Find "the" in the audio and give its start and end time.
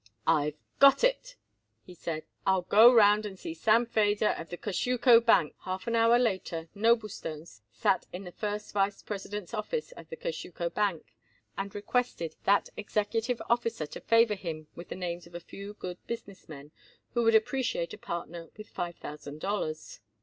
4.49-4.57, 8.23-8.31, 10.09-10.15, 14.89-14.95